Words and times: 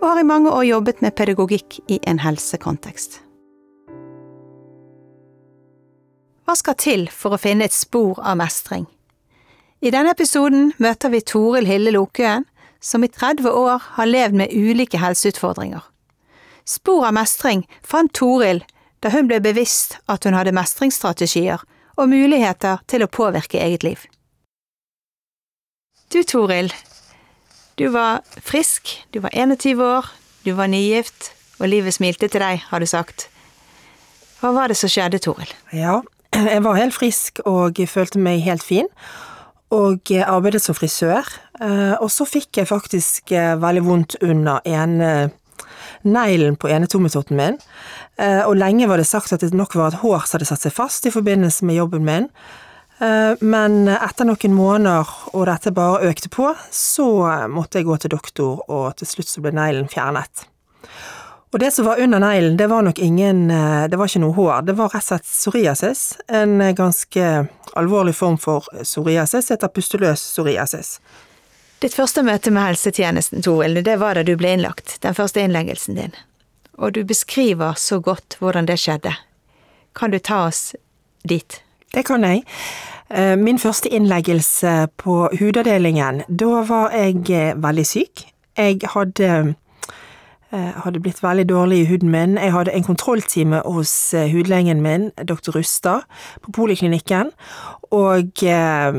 og 0.00 0.08
har 0.08 0.20
i 0.20 0.26
mange 0.28 0.50
år 0.52 0.66
jobbet 0.68 1.00
med 1.02 1.14
pedagogikk 1.16 1.78
i 1.88 2.00
en 2.06 2.20
helsekontekst. 2.20 3.20
Hva 6.46 6.54
skal 6.54 6.76
til 6.78 7.08
for 7.10 7.34
å 7.34 7.40
finne 7.42 7.66
et 7.66 7.74
spor 7.74 8.20
av 8.22 8.38
mestring? 8.38 8.86
I 9.82 9.90
denne 9.90 10.12
episoden 10.14 10.70
møter 10.78 11.10
vi 11.12 11.20
Toril 11.26 11.66
Hille 11.66 11.92
Lokøen, 11.96 12.46
som 12.80 13.02
i 13.04 13.10
30 13.10 13.50
år 13.50 13.82
har 13.96 14.08
levd 14.08 14.38
med 14.38 14.52
ulike 14.54 15.00
helseutfordringer. 15.02 15.82
Spor 16.66 17.06
av 17.08 17.16
mestring 17.16 17.64
fant 17.82 18.12
Toril 18.14 18.62
da 19.02 19.10
hun 19.14 19.28
ble 19.30 19.40
bevisst 19.42 19.98
at 20.10 20.24
hun 20.26 20.36
hadde 20.38 20.54
mestringsstrategier 20.56 21.62
og 21.96 22.10
muligheter 22.12 22.82
til 22.90 23.04
å 23.04 23.10
påvirke 23.10 23.60
eget 23.62 23.86
liv. 23.86 24.06
Du 26.12 26.22
Toril, 26.22 26.70
du 27.78 27.88
var 27.92 28.22
frisk, 28.40 29.04
du 29.12 29.20
var 29.20 29.30
21 29.36 29.82
år, 29.84 30.08
du 30.44 30.52
var 30.56 30.70
nygift, 30.72 31.32
og 31.60 31.68
livet 31.68 31.96
smilte 31.96 32.28
til 32.28 32.40
deg, 32.40 32.62
har 32.70 32.80
du 32.80 32.88
sagt. 32.88 33.28
Hva 34.40 34.52
var 34.56 34.72
det 34.72 34.78
som 34.80 34.92
skjedde, 34.92 35.20
Toril? 35.20 35.50
Ja, 35.76 36.00
jeg 36.54 36.62
var 36.64 36.78
helt 36.80 36.96
frisk 36.96 37.42
og 37.44 37.80
følte 37.88 38.20
meg 38.22 38.44
helt 38.46 38.64
fin, 38.64 38.88
og 39.74 40.08
arbeidet 40.22 40.62
som 40.62 40.76
frisør. 40.78 41.26
Eh, 41.60 41.96
og 42.00 42.08
så 42.14 42.24
fikk 42.28 42.62
jeg 42.62 42.70
faktisk 42.70 43.32
eh, 43.34 43.56
veldig 43.60 43.84
vondt 43.84 44.16
under 44.22 44.62
ene 44.64 45.30
neglen 46.06 46.56
på 46.56 46.70
enetometotten 46.70 47.36
min, 47.36 47.56
eh, 48.22 48.44
og 48.46 48.56
lenge 48.60 48.88
var 48.88 49.02
det 49.02 49.08
sagt 49.08 49.34
at 49.34 49.42
det 49.44 49.56
nok 49.56 49.74
var 49.76 49.92
et 49.92 50.00
hår 50.04 50.24
som 50.24 50.38
hadde 50.38 50.48
satt 50.48 50.64
seg 50.64 50.76
fast 50.76 51.08
i 51.08 51.12
forbindelse 51.12 51.66
med 51.66 51.80
jobben 51.80 52.06
min. 52.06 52.30
Men 52.98 53.90
etter 53.92 54.24
noen 54.24 54.54
måneder, 54.56 55.10
og 55.36 55.42
dette 55.50 55.72
bare 55.76 56.08
økte 56.08 56.30
på, 56.32 56.48
så 56.72 57.08
måtte 57.52 57.82
jeg 57.82 57.88
gå 57.90 57.98
til 58.00 58.14
doktor, 58.14 58.62
og 58.72 58.96
til 58.96 59.10
slutt 59.10 59.28
så 59.28 59.42
ble 59.44 59.52
neglen 59.52 59.90
fjernet. 59.92 60.46
Og 61.56 61.60
det 61.60 61.70
som 61.70 61.86
var 61.86 62.00
under 62.00 62.18
neglen, 62.18 62.56
det 62.56 62.66
var 62.66 62.82
nok 62.82 62.98
ingen 62.98 63.50
eh, 63.50 63.88
Det 63.88 63.96
var 63.96 64.10
ikke 64.10 64.20
noe 64.20 64.34
hår, 64.36 64.62
det 64.66 64.74
var 64.76 64.90
rett 64.92 65.04
og 65.04 65.06
slett 65.06 65.24
psoriasis. 65.24 66.02
En 66.28 66.60
eh, 66.60 66.74
ganske 66.76 67.28
alvorlig 67.72 68.12
form 68.18 68.36
for 68.36 68.66
psoriasis, 68.82 69.48
heter 69.54 69.72
pusteløs 69.72 70.20
psoriasis. 70.20 70.98
Ditt 71.80 71.96
første 71.96 72.20
møte 72.26 72.52
med 72.52 72.72
helsetjenesten, 72.72 73.40
Toril, 73.44 73.80
det 73.84 73.98
var 74.02 74.16
da 74.16 74.24
du 74.26 74.34
ble 74.36 74.52
innlagt, 74.56 74.98
den 75.00 75.16
første 75.16 75.40
innleggelsen 75.40 75.96
din. 75.96 76.16
Og 76.76 76.92
du 76.92 77.04
beskriver 77.08 77.76
så 77.80 78.02
godt 78.04 78.36
hvordan 78.40 78.68
det 78.68 78.76
skjedde. 78.82 79.14
Kan 79.96 80.12
du 80.12 80.18
ta 80.18 80.46
oss 80.50 80.74
dit? 81.24 81.62
Det 81.96 82.04
kan 82.04 82.24
jeg. 82.24 82.42
Eh, 83.10 83.38
min 83.38 83.58
første 83.58 83.88
innleggelse 83.88 84.88
på 84.98 85.28
hudavdelingen, 85.40 86.22
da 86.28 86.60
var 86.68 86.90
jeg 86.92 87.54
veldig 87.56 87.86
syk. 87.86 88.26
Jeg 88.58 88.80
hadde 88.92 89.54
eh, 90.52 90.72
hadde 90.84 91.00
blitt 91.00 91.22
veldig 91.22 91.48
dårlig 91.48 91.78
i 91.80 91.86
huden 91.88 92.10
min. 92.10 92.36
Jeg 92.36 92.52
hadde 92.52 92.74
en 92.76 92.84
kontrolltime 92.84 93.62
hos 93.64 94.14
eh, 94.14 94.28
hudlegen 94.32 94.82
min, 94.82 95.10
dr. 95.28 95.56
Rustad, 95.56 96.04
på 96.42 96.52
poliklinikken, 96.52 97.30
og 97.90 98.42
eh, 98.42 98.98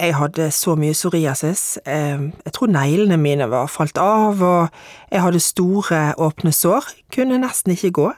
jeg 0.00 0.16
hadde 0.16 0.50
så 0.50 0.74
mye 0.74 0.96
psoriasis. 0.96 1.78
Jeg 1.86 2.52
tror 2.54 2.72
neglene 2.72 3.16
mine 3.16 3.50
var 3.50 3.66
falt 3.66 3.98
av, 3.98 4.40
og 4.42 4.68
jeg 5.12 5.20
hadde 5.20 5.40
store, 5.40 6.14
åpne 6.16 6.52
sår. 6.52 6.88
Kunne 7.12 7.42
nesten 7.42 7.76
ikke 7.76 7.90
gå 7.90 8.08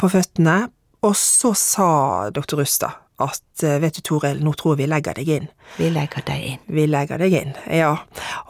på 0.00 0.08
føttene. 0.08 0.58
Og 1.06 1.14
så 1.16 1.54
sa 1.56 1.90
doktor 2.34 2.60
Rustad 2.60 2.98
at 3.20 3.64
eh, 3.64 3.78
vet 3.80 3.98
du 3.98 4.02
Toril, 4.04 4.40
nå 4.44 4.52
tror 4.56 4.74
jeg 4.74 4.84
vi 4.84 4.88
legger 4.90 5.18
deg 5.20 5.30
inn. 5.34 5.48
Vi 5.76 5.90
legger 5.92 6.24
deg 6.26 6.46
inn. 6.52 6.60
Vi 6.72 6.86
legger 6.88 7.20
deg 7.20 7.36
inn, 7.36 7.52
ja. 7.76 7.92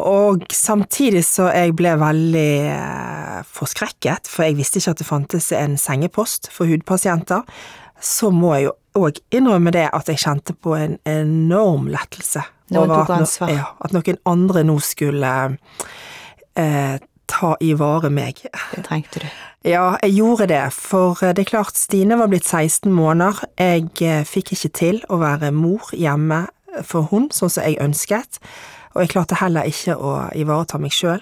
Og 0.06 0.46
samtidig 0.54 1.24
så 1.26 1.48
jeg 1.50 1.74
ble 1.78 1.96
veldig 2.00 2.52
eh, 2.70 3.40
forskrekket, 3.50 4.30
for 4.30 4.46
jeg 4.46 4.58
visste 4.60 4.80
ikke 4.80 4.94
at 4.94 5.02
det 5.02 5.08
fantes 5.08 5.50
en 5.56 5.76
sengepost 5.80 6.50
for 6.54 6.70
hudpasienter, 6.70 7.42
så 8.00 8.30
må 8.32 8.54
jeg 8.56 8.70
jo 8.70 8.76
òg 9.00 9.20
innrømme 9.34 9.72
det 9.74 9.88
at 9.94 10.08
jeg 10.10 10.22
kjente 10.22 10.54
på 10.56 10.74
en 10.78 10.96
enorm 11.08 11.90
lettelse. 11.90 12.42
Noen 12.74 12.90
tok 12.94 13.12
ansvar. 13.18 13.52
Ja, 13.54 13.68
at 13.82 13.94
noen 13.94 14.18
andre 14.30 14.62
nå 14.66 14.78
skulle 14.82 15.30
eh, 16.58 16.96
ta 17.30 17.54
i 17.62 17.72
vare 17.78 18.10
meg. 18.12 18.42
Det 18.74 18.84
trengte 18.86 19.24
du. 19.24 19.30
Ja, 19.66 19.96
jeg 20.02 20.16
gjorde 20.16 20.48
det, 20.48 20.62
for 20.72 21.20
eh, 21.22 21.34
det 21.36 21.44
er 21.44 21.50
klart 21.52 21.76
Stine 21.76 22.16
var 22.18 22.30
blitt 22.32 22.48
16 22.48 22.92
måneder, 22.92 23.42
jeg 23.60 23.90
eh, 24.00 24.22
fikk 24.24 24.54
ikke 24.56 24.70
til 24.76 25.02
å 25.12 25.20
være 25.20 25.52
mor 25.52 25.90
hjemme 25.92 26.46
for 26.86 27.10
hun, 27.10 27.28
sånn 27.34 27.52
som 27.52 27.66
jeg 27.66 27.80
ønsket, 27.82 28.40
og 28.94 29.02
jeg 29.04 29.12
klarte 29.12 29.40
heller 29.42 29.68
ikke 29.68 29.98
å 29.98 30.14
ivareta 30.38 30.80
meg 30.80 30.94
sjøl. 30.96 31.20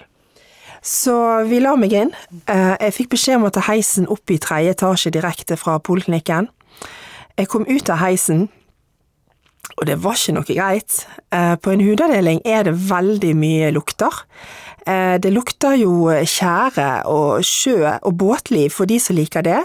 Så 0.79 1.13
vi 1.49 1.59
la 1.59 1.73
meg 1.75 1.93
inn. 1.93 2.13
Eh, 2.47 2.75
jeg 2.79 2.95
fikk 2.95 3.11
beskjed 3.17 3.41
om 3.41 3.49
å 3.49 3.53
ta 3.53 3.65
heisen 3.67 4.07
opp 4.07 4.31
i 4.31 4.39
tredje 4.39 4.77
etasje 4.77 5.11
direkte 5.11 5.59
fra 5.59 5.75
poliklinikken. 5.83 6.47
Jeg 7.35 7.51
kom 7.51 7.67
ut 7.67 7.91
av 7.91 7.99
heisen, 7.99 8.47
og 9.79 9.87
det 9.87 9.95
var 10.03 10.17
ikke 10.19 10.33
noe 10.35 10.47
greit. 10.47 10.95
På 11.31 11.71
en 11.71 11.83
hudavdeling 11.85 12.41
er 12.43 12.65
det 12.67 12.73
veldig 12.89 13.31
mye 13.39 13.69
lukter. 13.71 14.25
Eh, 14.89 15.15
det 15.21 15.31
lukter 15.33 15.75
jo 15.77 16.09
tjære 16.09 17.03
og 17.09 17.43
sjø 17.45 17.83
og 18.01 18.15
båtliv 18.17 18.71
for 18.73 18.89
de 18.89 18.99
som 19.01 19.17
liker 19.17 19.45
det. 19.45 19.61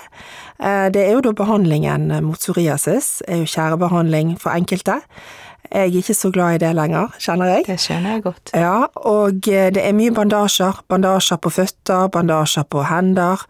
Eh, 0.61 0.89
det 0.93 1.05
er 1.07 1.15
jo 1.15 1.23
da 1.25 1.33
behandlingen 1.37 2.11
mot 2.25 2.39
psoriasis, 2.39 3.23
er 3.29 3.45
jo 3.45 3.49
tjærebehandling 3.49 4.37
for 4.41 4.55
enkelte. 4.55 5.01
Jeg 5.75 5.91
er 5.91 5.97
ikke 5.99 6.15
så 6.15 6.31
glad 6.31 6.55
i 6.55 6.59
det 6.63 6.69
lenger, 6.79 7.15
kjenner 7.19 7.49
jeg. 7.51 7.65
Det 7.67 7.77
skjønner 7.83 8.13
jeg 8.15 8.23
godt. 8.23 8.53
Ja, 8.55 8.85
og 8.95 9.49
eh, 9.51 9.73
det 9.75 9.83
er 9.83 9.97
mye 9.97 10.13
bandasjer. 10.15 10.79
Bandasjer 10.89 11.41
på 11.43 11.51
føtter, 11.51 12.07
bandasjer 12.15 12.63
på 12.71 12.85
hender. 12.87 13.43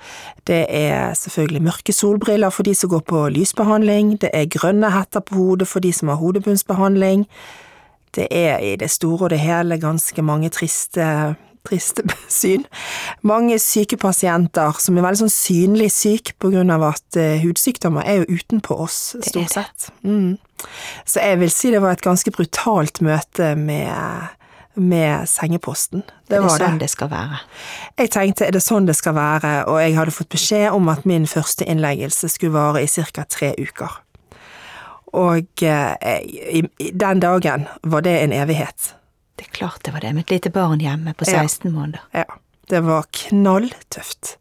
Det 0.48 0.62
er 0.72 1.12
selvfølgelig 1.20 1.62
mørke 1.66 1.92
solbriller 1.92 2.54
for 2.54 2.64
de 2.64 2.72
som 2.74 2.94
går 2.94 3.04
på 3.12 3.26
lysbehandling. 3.34 4.16
Det 4.24 4.30
er 4.32 4.48
grønne 4.48 4.94
hetter 4.94 5.20
på 5.20 5.36
hodet 5.36 5.68
for 5.68 5.84
de 5.84 5.92
som 5.92 6.08
har 6.08 6.16
hodebunnsbehandling. 6.22 7.26
Det 8.16 8.30
er 8.30 8.56
i 8.58 8.76
det 8.80 8.88
store 8.90 9.26
og 9.26 9.30
det 9.34 9.42
hele 9.44 9.76
ganske 9.82 10.22
mange 10.22 10.48
triste 10.48 11.34
triste 11.68 12.04
syn. 12.28 12.66
Mange 13.26 13.58
syke 13.62 13.98
pasienter 14.00 14.80
som 14.82 14.98
er 14.98 15.06
veldig 15.06 15.24
sånn 15.24 15.34
synlig 15.34 15.90
syke 15.94 16.36
av 16.44 16.86
at 16.90 17.18
uh, 17.18 17.36
hudsykdommer 17.42 18.06
er 18.06 18.22
jo 18.22 18.38
utenpå 18.38 18.76
oss, 18.84 19.16
stort 19.24 19.52
sett. 19.54 19.90
Mm. 20.02 20.36
Så 21.04 21.20
jeg 21.20 21.40
vil 21.40 21.52
si 21.52 21.72
det 21.74 21.82
var 21.84 21.96
et 21.96 22.04
ganske 22.04 22.30
brutalt 22.32 23.00
møte 23.04 23.54
med, 23.56 24.30
med 24.74 25.28
sengeposten. 25.28 26.04
Det, 26.28 26.38
er 26.38 26.46
det 26.46 26.54
sånn 26.54 26.78
det. 26.78 26.86
det 26.86 26.90
skal 26.92 27.10
være? 27.12 27.42
Jeg 28.00 28.12
tenkte 28.14 28.48
er 28.48 28.56
det 28.56 28.64
sånn 28.64 28.88
det 28.88 28.96
skal 28.96 29.16
være, 29.16 29.54
og 29.68 29.80
jeg 29.82 29.96
hadde 29.98 30.14
fått 30.16 30.32
beskjed 30.32 30.70
om 30.72 30.88
at 30.92 31.04
min 31.08 31.28
første 31.28 31.66
innleggelse 31.68 32.32
skulle 32.32 32.56
vare 32.56 32.84
i 32.84 32.88
ca. 32.88 33.26
tre 33.28 33.52
uker. 33.60 34.00
Og 35.14 35.62
eh, 35.62 36.20
i, 36.58 36.64
den 36.90 37.20
dagen 37.22 37.68
var 37.82 38.02
det 38.02 38.16
en 38.24 38.34
evighet. 38.34 38.94
Det 39.34 39.48
er 39.48 39.56
klart 39.58 39.82
det 39.86 39.94
var 39.94 40.04
det, 40.04 40.12
med 40.14 40.26
et 40.26 40.36
lite 40.36 40.52
barn 40.54 40.82
hjemme 40.82 41.14
på 41.14 41.26
16 41.26 41.68
ja. 41.68 41.74
måneder. 41.74 42.06
Ja. 42.14 42.24
Det 42.68 42.80
var 42.80 43.08
knalltøft. 43.12 44.36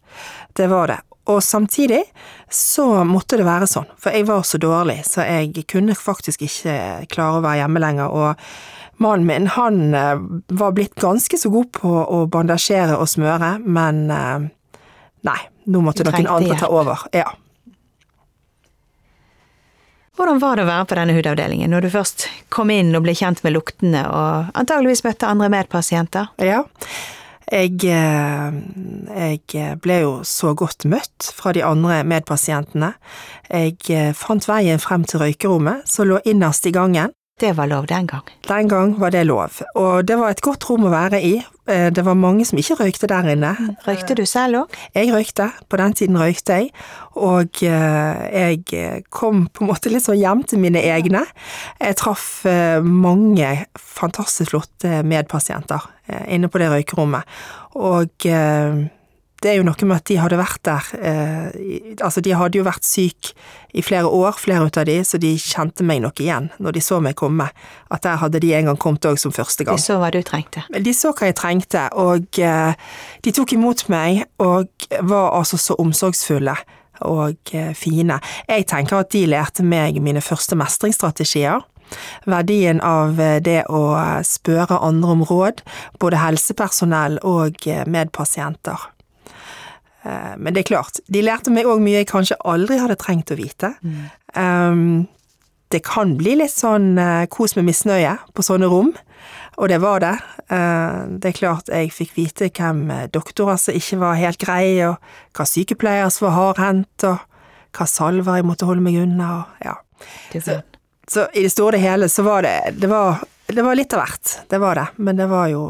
Det 0.56 0.68
var 0.72 0.88
det. 0.88 1.00
Og 1.26 1.44
samtidig 1.44 2.04
så 2.52 3.04
måtte 3.08 3.40
det 3.40 3.48
være 3.48 3.68
sånn, 3.68 3.88
for 4.00 4.16
jeg 4.16 4.28
var 4.28 4.44
så 4.48 4.60
dårlig, 4.60 5.00
så 5.08 5.24
jeg 5.24 5.64
kunne 5.72 5.96
faktisk 5.96 6.44
ikke 6.44 6.76
klare 7.12 7.40
å 7.40 7.44
være 7.44 7.62
hjemme 7.62 7.84
lenger, 7.84 8.12
og 8.12 9.04
mannen 9.04 9.28
min, 9.30 9.48
han 9.56 9.96
eh, 9.96 10.26
var 10.52 10.76
blitt 10.76 10.98
ganske 11.00 11.40
så 11.40 11.52
god 11.54 11.72
på 11.80 11.94
å 12.04 12.26
bandasjere 12.32 13.00
og 13.00 13.08
smøre, 13.12 13.56
men 13.64 14.04
eh, 14.12 14.50
nei, 15.30 15.40
nå 15.72 15.84
måtte 15.86 16.06
noen 16.08 16.28
andre 16.28 16.60
ta 16.60 16.70
over. 16.72 17.08
Ja. 17.16 17.32
Hvordan 20.14 20.38
var 20.40 20.60
det 20.60 20.68
å 20.68 20.70
være 20.70 20.86
på 20.86 20.96
denne 21.00 21.16
hudavdelingen, 21.18 21.72
når 21.74 21.88
du 21.88 21.90
først 21.96 22.28
kom 22.54 22.70
inn 22.70 22.94
og 22.94 23.02
ble 23.06 23.16
kjent 23.18 23.42
med 23.42 23.56
luktene, 23.56 24.04
og 24.06 24.52
antageligvis 24.54 25.02
møtte 25.08 25.30
andre 25.30 25.50
medpasienter? 25.50 26.30
Ja, 26.38 26.62
jeg, 27.52 27.82
eh, 27.90 29.42
jeg 29.54 29.80
ble 29.84 29.98
jo 30.04 30.14
så 30.26 30.54
godt 30.58 30.86
møtt 30.90 31.32
fra 31.36 31.52
de 31.54 31.64
andre 31.66 32.04
medpasientene. 32.08 32.94
Jeg 33.50 33.78
eh, 33.90 34.14
fant 34.18 34.48
veien 34.48 34.82
frem 34.82 35.04
til 35.10 35.22
røykerommet, 35.26 35.90
som 35.90 36.08
lå 36.10 36.22
innerst 36.30 36.70
i 36.70 36.74
gangen. 36.76 37.14
Det 37.42 37.58
var 37.58 37.66
lov 37.66 37.88
den 37.88 38.08
gang? 38.08 38.24
Den 38.48 38.70
gang 38.70 39.00
var 39.00 39.10
det 39.10 39.26
lov, 39.26 39.62
og 39.76 40.08
det 40.08 40.18
var 40.20 40.30
et 40.32 40.42
godt 40.42 40.70
rom 40.70 40.86
å 40.86 40.94
være 40.94 41.20
i. 41.24 41.34
Eh, 41.68 41.90
det 41.96 42.06
var 42.06 42.18
mange 42.20 42.46
som 42.46 42.60
ikke 42.60 42.78
røykte 42.80 43.10
der 43.10 43.30
inne. 43.34 43.54
Røykte 43.88 44.16
du 44.16 44.26
selv 44.30 44.62
òg? 44.62 44.78
Jeg 44.94 45.14
røykte, 45.14 45.50
på 45.70 45.80
den 45.82 45.98
tiden 45.98 46.20
røykte 46.22 46.60
jeg, 46.60 46.70
og 47.18 47.64
eh, 47.66 48.22
jeg 48.38 49.04
kom 49.10 49.48
på 49.50 49.66
en 49.66 49.72
måte 49.72 49.92
litt 49.92 50.06
sånn 50.06 50.22
hjem 50.22 50.46
til 50.48 50.62
mine 50.64 50.84
egne. 50.94 51.26
Jeg 51.82 52.00
traff 52.00 52.46
eh, 52.46 52.80
mange 52.86 53.52
fantastisk 53.80 54.54
flotte 54.54 55.02
medpasienter 55.08 55.90
inne 56.28 56.50
på 56.52 56.60
det 56.60 56.68
røykerommet, 56.70 57.24
og 57.80 58.28
det 59.44 59.52
er 59.52 59.60
jo 59.60 59.66
noe 59.68 59.88
med 59.88 59.98
at 60.00 60.08
de 60.10 60.18
hadde 60.22 60.40
vært 60.40 60.62
der 60.66 60.90
eh, 61.00 61.96
Altså, 62.04 62.24
de 62.24 62.34
hadde 62.38 62.58
jo 62.60 62.66
vært 62.66 62.88
syk 62.88 63.34
i 63.74 63.82
flere 63.86 64.08
år, 64.08 64.38
flere 64.38 64.68
ut 64.70 64.78
av 64.78 64.86
de, 64.88 65.00
så 65.06 65.18
de 65.22 65.34
kjente 65.42 65.86
meg 65.86 66.04
nok 66.04 66.22
igjen 66.22 66.50
når 66.62 66.78
de 66.78 66.84
så 66.84 67.00
meg 67.04 67.18
komme. 67.20 67.48
At 67.94 68.06
der 68.06 68.20
hadde 68.22 68.42
de 68.44 68.54
en 68.54 68.70
gang 68.70 68.80
kommet 68.80 69.06
òg 69.10 69.18
som 69.22 69.34
første 69.34 69.66
gang. 69.66 69.80
De 69.80 69.84
så 69.84 69.98
hva 70.02 70.12
du 70.14 70.22
trengte? 70.26 70.66
De 70.70 70.94
så 70.96 71.14
hva 71.14 71.32
jeg 71.32 71.38
trengte, 71.40 71.88
og 71.98 72.40
eh, 72.42 72.78
de 73.26 73.34
tok 73.36 73.56
imot 73.58 73.88
meg 73.94 74.24
og 74.44 74.88
var 75.02 75.34
altså 75.40 75.60
så 75.62 75.78
omsorgsfulle 75.82 76.56
og 77.04 77.54
eh, 77.54 77.74
fine. 77.78 78.20
Jeg 78.48 78.68
tenker 78.70 79.02
at 79.02 79.12
de 79.14 79.26
lærte 79.30 79.66
meg 79.66 80.00
mine 80.04 80.22
første 80.24 80.58
mestringsstrategier. 80.60 81.64
Verdien 82.30 82.82
av 82.86 83.20
eh, 83.22 83.40
det 83.44 83.64
å 83.70 83.84
spørre 84.28 84.80
andre 84.86 85.18
om 85.18 85.24
råd, 85.28 85.64
både 86.02 86.22
helsepersonell 86.22 87.20
og 87.28 87.68
eh, 87.68 87.86
medpasienter. 87.90 88.90
Eh, 90.04 90.36
men 90.38 90.54
det 90.54 90.64
er 90.64 90.70
klart, 90.74 91.00
de 91.08 91.24
lærte 91.24 91.52
meg 91.54 91.68
òg 91.70 91.82
mye 91.84 92.02
jeg 92.02 92.12
kanskje 92.12 92.40
aldri 92.48 92.80
hadde 92.82 93.00
trengt 93.00 93.32
å 93.32 93.40
vite. 93.40 93.74
Mm. 93.84 94.00
Um, 94.36 94.84
det 95.74 95.82
kan 95.88 96.16
bli 96.20 96.36
litt 96.42 96.54
sånn 96.54 96.94
uh, 97.00 97.24
kos 97.32 97.56
med 97.58 97.68
misnøye 97.70 98.18
på 98.36 98.46
sånne 98.46 98.70
rom, 98.70 98.92
og 99.56 99.70
det 99.72 99.80
var 99.82 100.04
det. 100.04 100.16
Uh, 100.52 101.08
det 101.22 101.32
er 101.32 101.38
klart 101.38 101.72
jeg 101.72 101.94
fikk 101.96 102.14
vite 102.18 102.52
hvem 102.52 102.86
doktorer 103.14 103.62
som 103.62 103.78
ikke 103.78 104.02
var 104.04 104.20
helt 104.20 104.42
greie, 104.44 104.92
og 104.92 105.38
hva 105.38 105.48
sykepleiere 105.50 106.12
som 106.14 106.28
var 106.28 106.38
hardhendt, 106.40 107.08
og 107.08 107.24
hva 107.74 107.90
salver 107.90 108.38
jeg 108.38 108.48
måtte 108.50 108.68
holde 108.70 108.86
meg 108.86 109.00
unna, 109.06 109.32
og 109.40 109.66
ja. 109.66 109.80
Så, 110.34 110.58
så, 111.08 111.30
i 111.32 111.46
det 111.46 111.54
store 111.54 111.78
og 111.80 111.84
hele 111.86 112.10
så 112.12 112.26
var 112.26 112.44
det 112.44 112.74
det 112.76 112.90
var, 112.92 113.22
det 113.48 113.64
var 113.64 113.78
litt 113.80 113.94
av 113.96 114.02
hvert, 114.04 114.34
det 114.52 114.60
var 114.60 114.76
det, 114.76 114.84
men 115.00 115.16
det 115.16 115.30
var 115.32 115.48
jo 115.48 115.62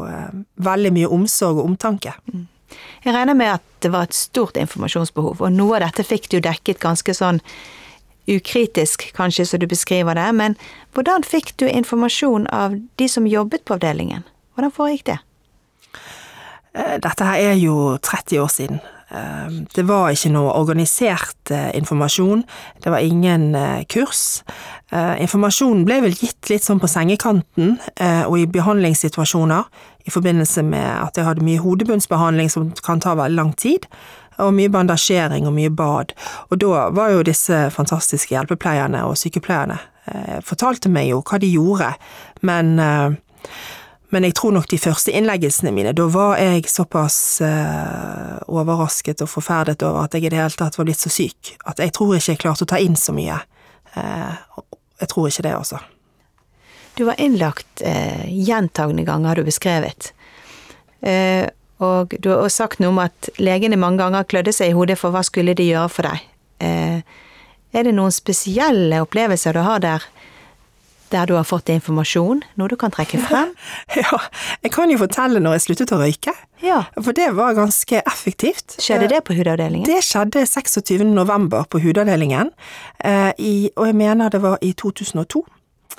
veldig 0.66 0.90
mye 0.96 1.10
omsorg 1.14 1.60
og 1.60 1.68
omtanke. 1.68 2.16
Mm. 2.32 2.48
Jeg 3.04 3.12
regner 3.12 3.36
med 3.36 3.58
at 3.58 3.64
det 3.84 3.92
var 3.92 4.08
et 4.08 4.16
stort 4.16 4.56
informasjonsbehov, 4.56 5.42
og 5.44 5.52
noe 5.52 5.76
av 5.76 5.84
dette 5.84 6.06
fikk 6.08 6.30
du 6.32 6.38
dekket 6.40 6.80
ganske 6.80 7.14
sånn 7.14 7.42
ukritisk, 8.30 9.10
kanskje, 9.16 9.44
som 9.46 9.60
du 9.60 9.66
beskriver 9.68 10.16
det, 10.16 10.30
men 10.32 10.56
hvordan 10.96 11.26
fikk 11.28 11.52
du 11.60 11.66
informasjon 11.68 12.48
av 12.48 12.78
de 12.96 13.08
som 13.10 13.28
jobbet 13.28 13.66
på 13.68 13.76
avdelingen? 13.76 14.24
Hvordan 14.56 14.72
foregikk 14.72 15.04
det? 15.10 15.18
Eh, 16.74 16.96
dette 17.02 17.28
her 17.28 17.52
er 17.52 17.58
jo 17.60 17.98
30 18.02 18.40
år 18.40 18.50
siden. 18.50 18.80
Eh, 19.10 19.58
det 19.76 19.84
var 19.86 20.14
ikke 20.14 20.32
noe 20.34 20.54
organisert 20.56 21.52
eh, 21.52 21.70
informasjon, 21.76 22.46
det 22.82 22.94
var 22.94 23.04
ingen 23.04 23.52
kurs. 23.90 24.42
Informasjonen 24.94 25.82
ble 25.88 26.00
vel 26.04 26.14
gitt 26.14 26.50
litt 26.52 26.62
sånn 26.62 26.78
på 26.78 26.86
sengekanten 26.86 27.72
og 28.28 28.34
i 28.38 28.44
behandlingssituasjoner 28.46 29.64
i 30.06 30.12
forbindelse 30.14 30.62
med 30.68 30.86
at 30.86 31.18
jeg 31.18 31.26
hadde 31.26 31.42
mye 31.42 31.58
hodebunnsbehandling 31.58 32.52
som 32.52 32.68
kan 32.84 33.02
ta 33.02 33.16
veldig 33.18 33.34
lang 33.34 33.50
tid, 33.58 33.88
og 34.38 34.54
mye 34.54 34.70
bandasjering 34.70 35.48
og 35.50 35.56
mye 35.56 35.72
bad. 35.74 36.14
Og 36.50 36.60
da 36.62 36.84
var 36.94 37.10
jo 37.10 37.26
disse 37.26 37.58
fantastiske 37.74 38.36
hjelpepleierne 38.36 39.02
og 39.08 39.18
sykepleierne 39.18 39.80
fortalte 40.44 40.90
meg 40.92 41.10
jo 41.10 41.22
hva 41.24 41.40
de 41.42 41.50
gjorde, 41.54 41.94
men 42.44 42.76
men 44.14 44.22
jeg 44.28 44.36
tror 44.38 44.52
nok 44.54 44.68
de 44.70 44.78
første 44.78 45.10
innleggelsene 45.10 45.72
mine, 45.74 45.90
da 45.96 46.04
var 46.12 46.36
jeg 46.38 46.68
såpass 46.70 47.16
eh, 47.42 48.36
overrasket 48.46 49.24
og 49.24 49.30
forferdet 49.32 49.82
over 49.82 50.04
at 50.04 50.14
jeg 50.14 50.28
i 50.28 50.30
det 50.30 50.38
hele 50.38 50.54
tatt 50.54 50.78
var 50.78 50.86
blitt 50.86 51.02
så 51.02 51.10
syk, 51.10 51.56
at 51.66 51.82
jeg 51.82 51.90
tror 51.96 52.14
ikke 52.14 52.36
jeg 52.36 52.42
klarte 52.44 52.62
å 52.62 52.70
ta 52.70 52.78
inn 52.78 52.94
så 53.00 53.14
mye. 53.16 53.40
Eh, 53.98 54.60
jeg 55.00 55.10
tror 55.10 55.28
ikke 55.28 55.46
det, 55.46 55.54
altså. 55.56 55.80
Du 56.94 57.04
var 57.08 57.18
innlagt 57.18 57.82
eh, 57.82 58.24
gjentagende 58.30 59.02
ganger, 59.06 59.28
har 59.28 59.40
du 59.40 59.46
beskrevet. 59.46 60.12
Eh, 61.02 61.48
og 61.82 62.14
du 62.22 62.30
har 62.30 62.48
sagt 62.54 62.78
noe 62.78 62.92
om 62.92 63.00
at 63.02 63.28
legene 63.42 63.78
mange 63.80 63.98
ganger 64.04 64.28
klødde 64.30 64.54
seg 64.54 64.70
i 64.70 64.76
hodet 64.76 64.96
for 65.00 65.14
hva 65.14 65.24
skulle 65.26 65.56
de 65.58 65.66
gjøre 65.72 65.90
for 65.90 66.06
deg. 66.06 66.28
Eh, 66.62 67.00
er 67.74 67.86
det 67.86 67.96
noen 67.96 68.14
spesielle 68.14 69.02
opplevelser 69.02 69.56
du 69.56 69.64
har 69.66 69.82
der 69.82 70.06
der 71.14 71.30
du 71.30 71.36
har 71.38 71.46
fått 71.48 71.70
informasjon, 71.72 72.42
noe 72.58 72.70
du 72.70 72.76
kan 72.80 72.92
trekke 72.94 73.20
frem? 73.22 73.54
Ja, 73.94 74.18
jeg 74.64 74.72
kan 74.74 74.90
jo 74.90 74.98
fortelle 75.00 75.40
når 75.42 75.58
jeg 75.58 75.64
sluttet 75.68 75.94
å 75.94 76.00
røyke. 76.00 76.34
Ja. 76.64 76.80
For 76.98 77.14
det 77.16 77.30
var 77.36 77.56
ganske 77.56 78.00
effektivt. 78.02 78.76
Skjedde 78.82 79.08
det 79.12 79.22
på 79.28 79.36
hudavdelingen? 79.36 79.86
Det 79.88 80.02
skjedde 80.04 80.44
26. 80.48 81.04
november 81.14 81.68
på 81.70 81.80
hudavdelingen, 81.84 82.50
eh, 83.04 83.30
i, 83.38 83.54
og 83.76 83.90
jeg 83.90 83.98
mener 84.00 84.32
det 84.34 84.42
var 84.42 84.58
i 84.64 84.72
2002. 84.72 85.44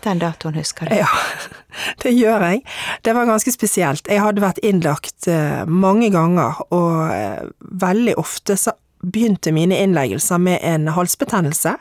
Den 0.03 0.19
datoen 0.19 0.57
husker 0.59 0.89
du? 0.89 0.97
Ja, 0.99 1.07
det 2.03 2.13
gjør 2.15 2.43
jeg. 2.49 2.63
Det 3.05 3.13
var 3.15 3.29
ganske 3.29 3.53
spesielt. 3.53 4.09
Jeg 4.11 4.23
hadde 4.23 4.43
vært 4.43 4.61
innlagt 4.65 5.29
eh, 5.31 5.63
mange 5.67 6.11
ganger, 6.13 6.59
og 6.75 7.13
eh, 7.13 7.45
veldig 7.85 8.17
ofte 8.21 8.57
så 8.59 8.75
begynte 9.11 9.51
mine 9.55 9.77
innleggelser 9.83 10.39
med 10.41 10.59
en 10.65 10.87
halsbetennelse, 10.95 11.75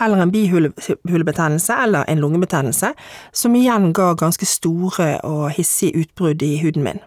eller 0.00 0.22
en 0.22 0.32
bihulebetennelse, 0.32 1.76
eller 1.84 2.04
en 2.08 2.20
lungebetennelse, 2.22 2.92
som 3.32 3.56
igjen 3.56 3.92
ga 3.96 4.12
ganske 4.18 4.46
store 4.46 5.12
og 5.26 5.50
hissige 5.56 6.04
utbrudd 6.04 6.42
i 6.42 6.56
huden 6.62 6.86
min. 6.86 7.02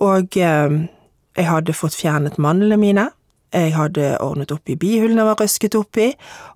Og 0.00 0.36
eh, 0.36 0.78
jeg 1.36 1.48
hadde 1.48 1.76
fått 1.76 1.98
fjernet 1.98 2.40
mandlene 2.40 2.80
mine, 2.80 3.08
jeg 3.52 3.74
hadde 3.76 4.14
ordnet 4.24 4.52
opp 4.54 4.70
i 4.72 4.78
bihulene 4.80 5.20
jeg 5.20 5.28
var 5.28 5.42
røsket 5.42 5.74
opp 5.76 5.98
i, 6.00 6.08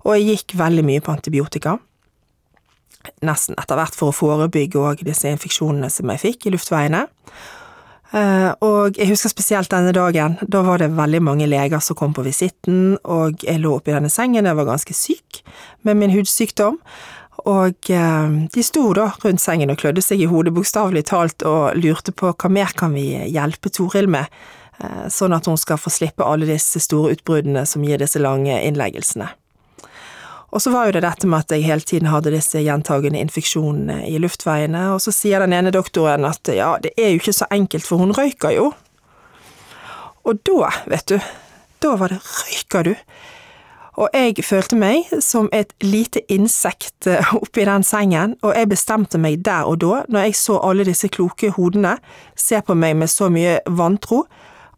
og 0.05 0.15
jeg 0.15 0.31
gikk 0.31 0.57
veldig 0.57 0.85
mye 0.87 1.03
på 1.05 1.13
antibiotika. 1.13 1.75
Nesten 3.25 3.57
etter 3.61 3.77
hvert 3.77 3.95
for 3.95 4.11
å 4.11 4.15
forebygge 4.15 4.81
òg 4.81 5.03
disse 5.05 5.29
infeksjonene 5.29 5.91
som 5.93 6.09
jeg 6.11 6.23
fikk 6.23 6.47
i 6.47 6.55
luftveiene. 6.55 7.05
Eh, 8.15 8.51
og 8.63 8.95
jeg 8.95 9.09
husker 9.09 9.31
spesielt 9.31 9.71
denne 9.73 9.91
dagen, 9.95 10.37
da 10.47 10.61
var 10.63 10.79
det 10.79 10.93
veldig 10.95 11.19
mange 11.27 11.47
leger 11.49 11.81
som 11.83 11.97
kom 11.99 12.13
på 12.15 12.23
visitten, 12.23 12.95
og 13.03 13.43
jeg 13.43 13.59
lå 13.59 13.73
oppi 13.77 13.91
denne 13.95 14.11
sengen, 14.11 14.47
jeg 14.47 14.59
var 14.59 14.69
ganske 14.69 14.95
syk 14.95 15.41
med 15.87 15.99
min 15.99 16.13
hudsykdom, 16.15 16.79
og 17.47 17.91
eh, 17.91 18.37
de 18.53 18.63
sto 18.65 18.85
da 18.95 19.09
rundt 19.23 19.43
sengen 19.43 19.73
og 19.73 19.81
klødde 19.81 20.03
seg 20.05 20.23
i 20.23 20.29
hodet 20.31 20.55
bokstavelig 20.55 21.03
talt 21.11 21.43
og 21.47 21.75
lurte 21.79 22.15
på 22.15 22.31
hva 22.31 22.51
mer 22.51 22.71
kan 22.79 22.95
vi 22.95 23.09
hjelpe 23.27 23.71
Toril 23.75 24.07
med, 24.11 24.31
eh, 24.79 25.03
sånn 25.11 25.35
at 25.35 25.51
hun 25.51 25.59
skal 25.59 25.81
få 25.81 25.91
slippe 25.93 26.25
alle 26.25 26.47
disse 26.47 26.79
store 26.83 27.17
utbruddene 27.17 27.65
som 27.67 27.83
gir 27.83 27.99
disse 27.99 28.23
lange 28.23 28.55
innleggelsene. 28.63 29.29
Og 30.55 30.63
så 30.63 30.71
var 30.71 30.87
jo 30.87 30.95
det 30.95 31.03
dette 31.03 31.27
med 31.27 31.43
at 31.43 31.51
jeg 31.51 31.65
hele 31.67 31.83
tiden 31.83 32.07
hadde 32.07 32.31
disse 32.31 32.61
gjentagende 32.63 33.19
infeksjonene 33.19 34.05
i 34.07 34.15
luftveiene, 34.23 34.85
og 34.93 35.01
så 35.03 35.11
sier 35.11 35.43
den 35.43 35.55
ene 35.57 35.73
doktoren 35.75 36.27
at 36.27 36.47
ja, 36.55 36.75
det 36.83 36.93
er 36.95 37.11
jo 37.11 37.21
ikke 37.21 37.35
så 37.35 37.49
enkelt, 37.51 37.85
for 37.87 37.99
hun 37.99 38.15
røyker 38.15 38.55
jo. 38.55 38.69
Og 40.27 40.39
da, 40.47 40.71
vet 40.87 41.11
du, 41.11 41.17
da 41.83 41.97
var 41.99 42.15
det 42.15 42.21
røyker 42.23 42.87
du? 42.87 42.95
Og 43.97 44.13
jeg 44.13 44.43
følte 44.45 44.77
meg 44.77 45.09
som 45.25 45.47
et 45.55 45.71
lite 45.81 46.21
insekt 46.31 47.07
eh, 47.09 47.31
oppi 47.33 47.65
den 47.65 47.83
sengen, 47.83 48.35
og 48.45 48.53
jeg 48.53 48.69
bestemte 48.69 49.17
meg 49.17 49.41
der 49.45 49.65
og 49.65 49.79
da, 49.81 50.03
når 50.07 50.27
jeg 50.27 50.37
så 50.37 50.59
alle 50.63 50.85
disse 50.85 51.09
kloke 51.09 51.49
hodene 51.55 51.95
se 52.37 52.61
på 52.61 52.77
meg 52.77 52.93
med 52.99 53.09
så 53.09 53.31
mye 53.33 53.57
vantro, 53.65 54.27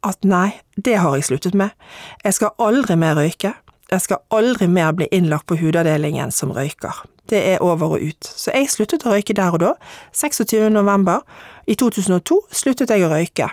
at 0.07 0.23
nei, 0.23 0.53
det 0.79 1.01
har 1.03 1.17
jeg 1.17 1.27
sluttet 1.27 1.57
med. 1.59 1.75
Jeg 2.23 2.37
skal 2.37 2.55
aldri 2.63 2.95
mer 2.95 3.19
røyke 3.19 3.51
jeg 3.89 4.01
skal 4.05 4.21
aldri 4.33 4.67
mer 4.69 4.93
bli 4.97 5.07
innlagt 5.11 5.47
på 5.49 5.57
hudavdelingen 5.59 6.31
som 6.31 6.51
røyker. 6.53 7.05
Det 7.29 7.39
er 7.53 7.61
over 7.61 7.97
og 7.97 8.01
ut. 8.01 8.25
Så 8.25 8.53
jeg 8.53 8.69
sluttet 8.69 9.05
å 9.05 9.13
røyke 9.13 9.35
der 9.37 9.53
og 9.53 9.61
da. 9.61 9.73
26. 10.17 10.69
november 10.73 11.21
i 11.69 11.75
2002 11.77 12.39
sluttet 12.61 12.93
jeg 12.93 13.05
å 13.05 13.11
røyke. 13.11 13.49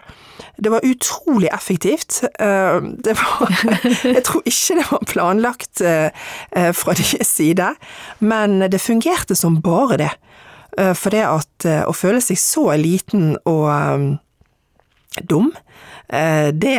Det 0.56 0.72
var 0.72 0.84
utrolig 0.84 1.50
effektivt. 1.52 2.22
Eh, 2.40 2.78
det 3.04 3.16
var 3.20 3.52
Jeg 4.16 4.24
tror 4.28 4.44
ikke 4.48 4.78
det 4.78 4.86
var 4.90 5.08
planlagt 5.08 5.82
eh, 5.84 6.08
eh, 6.50 6.72
fra 6.76 6.96
deres 6.96 7.28
side, 7.28 7.72
men 8.20 8.60
det 8.72 8.80
fungerte 8.80 9.36
som 9.36 9.60
bare 9.64 10.00
det. 10.04 10.14
For 10.76 11.08
det 11.08 11.22
at 11.24 11.64
å 11.88 11.92
føle 11.96 12.18
seg 12.20 12.36
så 12.36 12.66
liten 12.76 13.30
og 13.48 14.18
dum. 15.24 15.52
Eh, 16.08 16.48
det, 16.54 16.78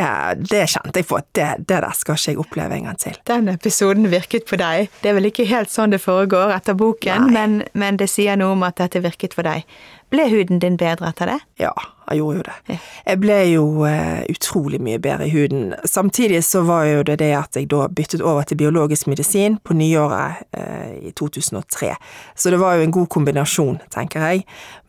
det, 0.50 0.63
kjente 0.72 1.01
jeg 1.01 1.08
på 1.10 1.17
at 1.20 1.27
det, 1.36 1.50
det, 1.67 1.82
der 1.84 1.91
skal 1.98 2.15
ikke 2.15 2.32
jeg 2.32 2.39
oppleve 2.39 2.77
en 2.77 2.88
gang 2.88 3.01
til. 3.01 3.17
Den 3.27 3.51
episoden 3.51 4.08
virket 4.12 4.48
på 4.48 4.60
deg. 4.60 4.88
Det 5.03 5.12
er 5.12 5.17
vel 5.17 5.27
ikke 5.32 5.48
helt 5.50 5.72
sånn 5.74 5.91
det 5.91 6.00
foregår 6.03 6.56
etter 6.56 6.77
boken, 6.79 7.27
men, 7.36 7.62
men, 7.74 8.00
det 8.00 8.10
sier 8.12 8.39
noe 8.39 8.56
om 8.56 8.65
at 8.67 8.79
dette 8.79 9.03
virket 9.03 9.36
for 9.36 9.48
deg. 9.48 9.67
Ble 10.08 10.29
huden 10.32 10.62
din 10.63 10.77
bedre 10.79 11.10
etter 11.12 11.34
det? 11.34 11.38
Ja, 11.60 11.74
jeg 12.08 12.22
gjorde 12.22 12.38
jo 12.38 12.44
det. 12.48 12.77
Jeg 13.03 13.20
ble 13.20 13.38
jo 13.51 13.63
uh, 13.84 14.22
utrolig 14.32 14.79
mye 14.79 15.01
bedre 15.03 15.27
i 15.27 15.34
huden. 15.34 15.74
Samtidig 15.84 16.46
så 16.48 16.62
var 16.63 16.86
jo 16.88 17.01
det 17.03 17.17
det 17.20 17.34
at 17.36 17.60
jeg 17.60 17.67
da 17.74 17.89
byttet 17.91 18.24
over 18.24 18.48
til 18.48 18.62
biologisk 18.62 19.10
medisin 19.12 19.60
på 19.60 19.75
nyåret 19.75 20.46
uh, 20.56 20.94
i 21.03 21.12
2003. 21.12 21.91
Så 22.39 22.56
det 22.56 22.62
var 22.63 22.77
jo 22.77 22.88
en 22.88 22.96
god 22.96 23.12
kombinasjon, 23.12 23.82
tenker 23.91 24.24
jeg. 24.24 24.46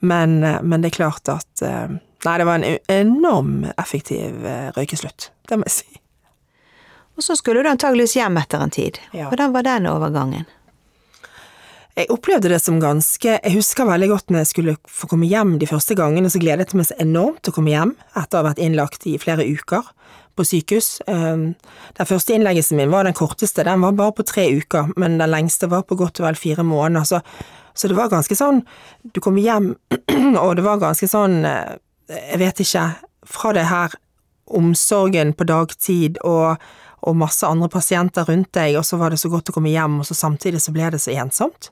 Men, 0.07 0.45
uh, 0.47 0.61
men 0.63 0.87
det 0.87 0.93
er 0.93 1.01
klart 1.01 1.35
at 1.35 1.67
Nei, 2.27 2.35
det 2.41 2.47
var 2.49 2.59
en 2.59 2.79
enorm 2.91 3.67
effektiv 3.79 4.43
røykeslutt, 4.75 5.31
det 5.49 5.59
må 5.61 5.69
jeg 5.69 5.77
si. 5.77 6.01
Og 7.19 7.25
så 7.27 7.35
skulle 7.39 7.63
du 7.63 7.71
antageligvis 7.71 8.15
hjem 8.15 8.39
etter 8.39 8.63
en 8.63 8.71
tid. 8.75 8.99
Ja. 9.11 9.27
Hvordan 9.27 9.55
var 9.55 9.67
den 9.67 9.87
overgangen? 9.91 10.47
Jeg 11.99 12.13
opplevde 12.15 12.51
det 12.53 12.61
som 12.63 12.77
ganske 12.79 13.33
Jeg 13.43 13.55
husker 13.57 13.89
veldig 13.89 14.09
godt 14.13 14.29
når 14.31 14.45
jeg 14.45 14.51
skulle 14.53 14.75
få 14.87 15.09
komme 15.11 15.27
hjem 15.27 15.57
de 15.59 15.67
første 15.67 15.97
gangene, 15.99 16.31
så 16.31 16.39
gledet 16.39 16.71
jeg 16.71 16.79
meg 16.79 16.87
så 16.87 16.99
enormt 17.03 17.41
til 17.43 17.51
å 17.51 17.57
komme 17.57 17.73
hjem 17.73 17.97
etter 18.13 18.39
å 18.39 18.43
ha 18.43 18.47
vært 18.53 18.63
innlagt 18.63 19.07
i 19.11 19.17
flere 19.19 19.43
uker 19.43 19.89
på 20.39 20.47
sykehus. 20.47 21.01
Ehm, 21.11 21.57
den 21.99 22.07
første 22.07 22.37
innleggelsen 22.37 22.79
min 22.79 22.93
var 22.95 23.09
den 23.09 23.19
korteste, 23.19 23.67
den 23.67 23.83
var 23.83 23.99
bare 23.99 24.15
på 24.15 24.27
tre 24.31 24.47
uker, 24.55 24.93
men 24.95 25.19
den 25.19 25.33
lengste 25.35 25.67
var 25.73 25.83
på 25.89 25.99
godt 25.99 26.23
og 26.23 26.29
vel 26.29 26.39
fire 26.39 26.63
måneder, 26.63 27.09
så, 27.09 27.19
så 27.75 27.91
det 27.91 27.99
var 27.99 28.13
ganske 28.13 28.39
sånn 28.39 28.63
Du 29.03 29.19
kom 29.25 29.43
hjem, 29.43 29.73
og 30.45 30.55
det 30.55 30.67
var 30.69 30.79
ganske 30.79 31.11
sånn 31.11 31.41
eh, 31.51 31.75
Jeg 32.09 32.39
vet 32.41 32.61
ikke 32.65 32.85
Fra 33.29 33.53
det 33.53 33.67
her 33.69 33.97
omsorgen 34.49 35.35
på 35.37 35.45
dagtid 35.49 36.21
og 36.25 36.57
og 37.07 37.15
masse 37.15 37.47
andre 37.47 37.69
pasienter 37.71 38.25
rundt 38.27 38.49
deg, 38.57 38.75
og 38.75 38.83
så 38.83 38.97
var 38.99 39.13
det 39.15 39.21
så 39.23 39.29
godt 39.31 39.53
å 39.53 39.55
komme 39.55 39.71
hjem, 39.71 40.01
og 40.01 40.07
så 40.09 40.17
samtidig 40.19 40.59
så 40.59 40.73
ble 40.75 40.89
det 40.91 40.99
så 40.99 41.13
ensomt 41.15 41.69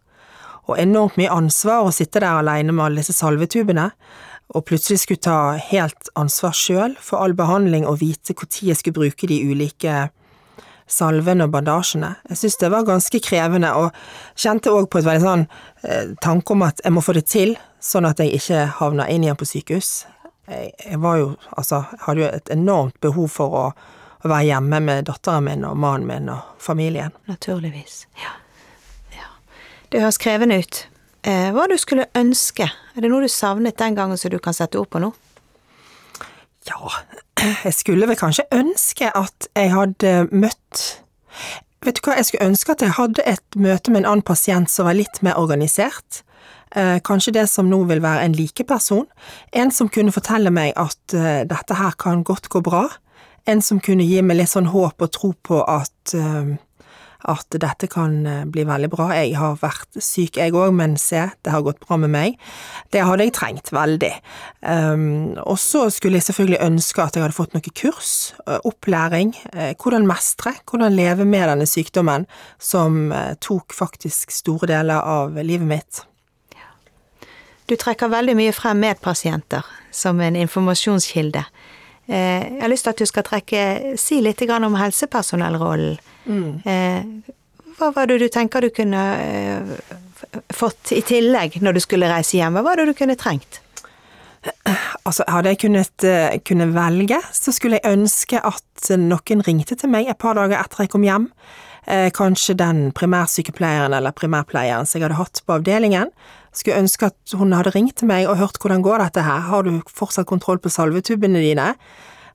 og 0.66 0.80
enormt 0.82 1.18
mye 1.20 1.32
ansvar 1.32 1.86
å 1.86 1.94
sitte 1.94 2.20
der 2.22 2.40
alene 2.40 2.74
med 2.74 2.84
alle 2.88 3.02
disse 3.02 3.14
salvetubene, 3.16 3.90
og 4.54 4.64
plutselig 4.66 5.02
skulle 5.02 5.22
ta 5.26 5.38
helt 5.70 6.10
ansvar 6.18 6.54
sjøl 6.54 6.94
for 7.02 7.22
all 7.22 7.34
behandling 7.38 7.86
og 7.86 8.00
vite 8.02 8.34
når 8.36 8.60
jeg 8.68 8.78
skulle 8.78 9.00
bruke 9.00 9.26
de 9.30 9.40
ulike 9.46 10.08
salvene 10.86 11.48
og 11.48 11.54
bandasjene. 11.54 12.12
Jeg 12.30 12.38
synes 12.38 12.58
det 12.60 12.70
var 12.70 12.86
ganske 12.86 13.20
krevende, 13.22 13.72
og 13.74 13.90
kjente 14.38 14.70
òg 14.70 14.86
på 14.90 15.00
et 15.00 15.08
veldig 15.08 15.24
sånn 15.24 15.46
eh, 15.82 16.12
tanke 16.22 16.54
om 16.54 16.62
at 16.66 16.82
jeg 16.84 16.94
må 16.94 17.02
få 17.02 17.16
det 17.16 17.26
til, 17.30 17.56
sånn 17.82 18.06
at 18.06 18.22
jeg 18.22 18.38
ikke 18.38 18.68
havner 18.78 19.10
inn 19.10 19.26
igjen 19.26 19.38
på 19.38 19.48
sykehus. 19.50 20.04
Jeg, 20.46 20.98
var 21.02 21.16
jo, 21.18 21.28
altså, 21.58 21.82
hadde 22.06 22.22
jo 22.22 22.30
et 22.30 22.50
enormt 22.54 23.00
behov 23.02 23.28
for 23.34 23.54
å, 23.58 23.64
å 24.22 24.30
være 24.30 24.46
hjemme 24.52 24.80
med 24.84 25.08
datteren 25.10 25.48
min 25.48 25.66
og 25.66 25.78
mannen 25.82 26.06
min 26.06 26.30
og 26.30 26.58
familien. 26.62 27.14
Naturligvis, 27.26 28.04
ja. 28.22 28.34
Det 29.92 30.02
høres 30.02 30.18
krevende 30.18 30.58
ut. 30.58 30.80
Eh, 31.26 31.52
hva 31.54 31.66
du 31.70 31.76
skulle 31.78 32.08
ønske? 32.18 32.66
Er 32.66 33.04
det 33.04 33.10
noe 33.10 33.24
du 33.24 33.30
savnet 33.30 33.78
den 33.78 33.94
gangen 33.98 34.18
som 34.18 34.32
du 34.32 34.38
kan 34.42 34.54
sette 34.56 34.78
ord 34.80 34.90
på 34.90 35.02
nå? 35.02 35.12
Ja, 36.66 36.90
jeg 37.66 37.74
skulle 37.74 38.08
vel 38.10 38.18
kanskje 38.18 38.46
ønske 38.54 39.12
at 39.14 39.48
jeg 39.54 39.74
hadde 39.74 40.14
møtt 40.32 40.86
Vet 41.84 42.00
du 42.00 42.06
hva, 42.08 42.16
jeg 42.18 42.26
skulle 42.26 42.46
ønske 42.48 42.72
at 42.72 42.82
jeg 42.82 42.94
hadde 42.96 43.22
et 43.28 43.56
møte 43.60 43.92
med 43.92 44.00
en 44.00 44.08
annen 44.10 44.26
pasient 44.26 44.70
som 44.72 44.88
var 44.88 44.96
litt 44.96 45.20
mer 45.22 45.36
organisert. 45.38 46.22
Eh, 46.76 46.98
kanskje 47.04 47.34
det 47.38 47.46
som 47.48 47.70
nå 47.70 47.82
vil 47.88 48.02
være 48.04 48.26
en 48.26 48.36
likeperson. 48.36 49.06
En 49.56 49.72
som 49.72 49.88
kunne 49.88 50.14
fortelle 50.14 50.52
meg 50.52 50.74
at 50.76 51.16
uh, 51.16 51.42
dette 51.48 51.78
her 51.78 51.96
kan 51.98 52.24
godt 52.26 52.50
gå 52.52 52.60
bra. 52.64 52.84
En 53.46 53.62
som 53.62 53.80
kunne 53.80 54.04
gi 54.04 54.20
meg 54.22 54.40
litt 54.40 54.52
sånn 54.52 54.68
håp 54.72 55.00
og 55.00 55.12
tro 55.14 55.32
på 55.46 55.62
at 55.64 56.16
uh, 56.18 56.56
at 57.26 57.56
dette 57.58 57.88
kan 57.90 58.18
eh, 58.26 58.44
bli 58.50 58.64
veldig 58.66 58.90
bra. 58.92 59.08
Jeg 59.16 59.34
har 59.38 59.58
vært 59.60 59.98
syk 60.02 60.38
jeg 60.40 60.54
òg, 60.54 60.74
men 60.76 60.96
se, 61.00 61.26
det 61.44 61.52
har 61.52 61.64
gått 61.66 61.82
bra 61.82 61.98
med 62.00 62.12
meg. 62.14 62.38
Det 62.94 63.04
hadde 63.06 63.26
jeg 63.26 63.34
trengt 63.36 63.72
veldig. 63.74 64.12
Um, 64.62 65.34
og 65.42 65.58
så 65.60 65.86
skulle 65.92 66.20
jeg 66.20 66.28
selvfølgelig 66.28 66.62
ønske 66.66 67.04
at 67.04 67.16
jeg 67.16 67.26
hadde 67.26 67.36
fått 67.36 67.56
noe 67.56 67.74
kurs, 67.76 68.12
eh, 68.46 68.60
opplæring, 68.68 69.34
eh, 69.52 69.72
hvordan 69.80 70.08
mestre, 70.08 70.54
hvordan 70.68 70.96
leve 70.96 71.26
med 71.26 71.48
denne 71.50 71.68
sykdommen, 71.68 72.26
som 72.58 73.12
tok 73.42 73.74
faktisk 73.74 74.32
store 74.34 74.68
deler 74.70 75.00
av 75.00 75.36
livet 75.36 75.66
mitt. 75.68 76.04
Du 77.66 77.76
trekker 77.76 78.10
veldig 78.12 78.36
mye 78.38 78.52
frem 78.54 78.78
medpasienter 78.78 79.66
som 79.90 80.20
en 80.20 80.36
informasjonskilde. 80.38 81.44
Jeg 82.06 82.60
har 82.60 82.70
lyst 82.70 82.86
til 82.86 82.94
at 82.94 83.00
du 83.02 83.08
skal 83.10 83.24
trekke, 83.26 83.62
si 83.98 84.20
litt 84.22 84.42
om 84.46 84.76
helsepersonellrollen 84.78 85.96
Mm. 86.26 86.60
Eh, 86.64 87.04
hva 87.78 87.92
var 87.94 88.08
det 88.10 88.18
du 88.18 88.28
tenker 88.32 88.64
du 88.64 88.72
kunne 88.74 89.02
eh, 89.22 89.92
fått 90.50 90.90
i 90.96 91.02
tillegg 91.06 91.60
når 91.62 91.76
du 91.76 91.82
skulle 91.84 92.10
reise 92.10 92.38
hjem? 92.38 92.58
Hva 92.58 92.64
var 92.66 92.80
det 92.80 92.88
du 92.90 92.96
kunne 92.98 93.14
trengt? 93.20 93.60
Altså, 95.06 95.24
hadde 95.26 95.50
jeg 95.52 95.60
kunnet 95.64 96.04
kunne 96.46 96.68
velge, 96.74 97.18
så 97.34 97.54
skulle 97.54 97.80
jeg 97.80 97.96
ønske 97.96 98.38
at 98.38 98.90
noen 98.98 99.42
ringte 99.46 99.74
til 99.78 99.90
meg 99.90 100.10
et 100.10 100.18
par 100.22 100.34
dager 100.38 100.58
etter 100.58 100.84
jeg 100.84 100.92
kom 100.92 101.06
hjem. 101.06 101.28
Eh, 101.86 102.08
kanskje 102.14 102.56
den 102.58 102.90
primærsykepleieren 102.94 103.94
eller 103.94 104.14
primærpleieren 104.14 104.86
som 104.86 104.98
jeg 104.98 105.06
hadde 105.06 105.18
hatt 105.20 105.42
på 105.46 105.58
avdelingen. 105.58 106.10
Skulle 106.56 106.80
ønske 106.80 107.10
at 107.10 107.36
hun 107.36 107.52
hadde 107.52 107.74
ringt 107.74 107.98
til 108.00 108.08
meg 108.08 108.28
og 108.30 108.38
hørt 108.40 108.58
hvordan 108.62 108.84
går 108.84 109.02
dette 109.04 109.24
her, 109.26 109.42
har 109.50 109.66
du 109.66 109.82
fortsatt 109.92 110.28
kontroll 110.28 110.60
på 110.62 110.72
salvetubene 110.72 111.42
dine? 111.44 111.74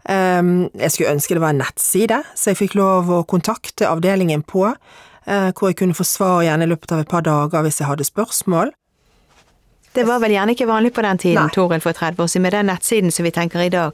Ehm, 0.10 0.70
jeg 0.78 0.94
skulle 0.94 1.14
ønske 1.14 1.38
det 1.38 1.42
var 1.42 1.56
en 1.56 1.62
nettside, 1.62 2.22
så 2.36 2.52
jeg 2.52 2.62
fikk 2.62 2.78
lov 2.78 3.10
å 3.10 3.24
kontakte 3.30 3.90
avdelingen 3.90 4.44
på, 4.46 4.68
eh, 5.26 5.50
hvor 5.58 5.70
jeg 5.70 5.80
kunne 5.82 5.98
få 5.98 6.06
svar 6.06 6.42
igjen 6.44 6.62
i 6.62 6.70
løpet 6.70 6.92
av 6.92 7.04
et 7.04 7.10
par 7.10 7.26
dager 7.26 7.66
hvis 7.66 7.82
jeg 7.82 7.90
hadde 7.90 8.06
spørsmål. 8.06 8.74
Det 9.92 10.06
var 10.08 10.22
vel 10.24 10.32
gjerne 10.32 10.54
ikke 10.56 10.70
vanlig 10.70 10.94
på 10.96 11.04
den 11.04 11.18
tiden, 11.20 11.50
Toril, 11.52 11.82
for 11.84 11.92
30 11.92 12.24
år 12.24 12.28
siden, 12.32 12.46
med 12.46 12.54
den 12.56 12.70
nettsiden 12.72 13.12
som 13.12 13.26
vi 13.28 13.32
tenker 13.36 13.60
i 13.60 13.70
dag. 13.70 13.92